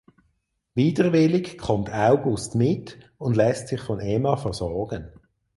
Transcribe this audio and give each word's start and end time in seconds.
Widerwillig 0.73 1.59
kommt 1.59 1.93
August 1.93 2.55
mit 2.55 2.97
und 3.19 3.37
lässt 3.37 3.67
sich 3.67 3.81
von 3.81 3.99
Emma 3.99 4.35
versorgen. 4.35 5.11